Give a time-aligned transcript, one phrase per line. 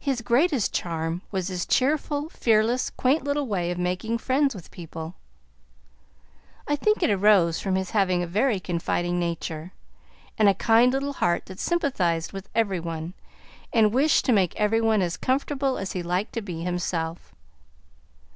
[0.00, 5.14] His greatest charm was this cheerful, fearless, quaint little way of making friends with people.
[6.66, 9.70] I think it arose from his having a very confiding nature,
[10.36, 13.14] and a kind little heart that sympathized with every one,
[13.72, 17.32] and wished to make every one as comfortable as he liked to be himself.